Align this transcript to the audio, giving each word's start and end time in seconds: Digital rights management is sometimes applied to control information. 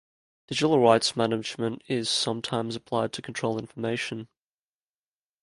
Digital 0.47 0.79
rights 0.79 1.15
management 1.15 1.83
is 1.87 2.09
sometimes 2.09 2.75
applied 2.75 3.13
to 3.13 3.21
control 3.21 3.59
information. 3.59 4.29